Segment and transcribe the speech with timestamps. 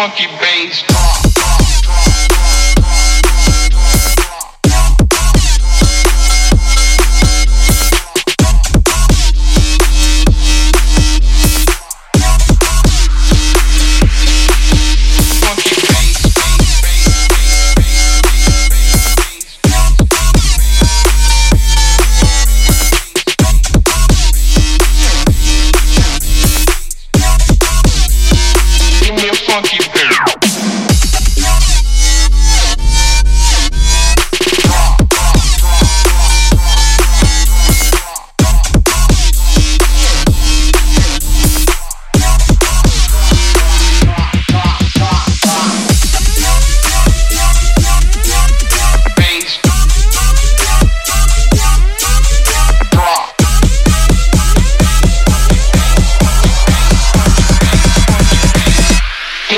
[0.00, 2.39] funky bass.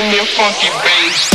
[0.03, 1.32] in your funky bass.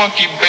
[0.00, 0.39] funky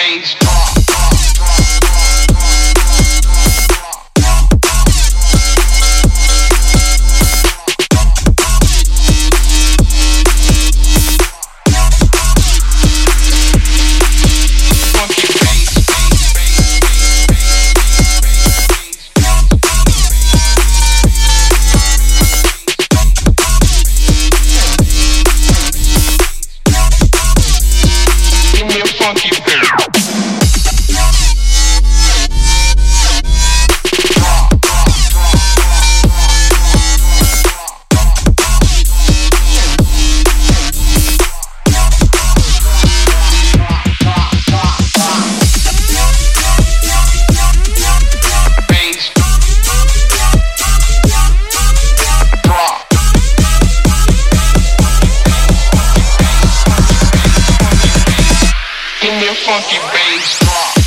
[59.02, 60.81] Give me a funky bass drop.